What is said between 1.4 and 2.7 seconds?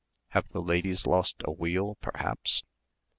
a wheel, perhaps?"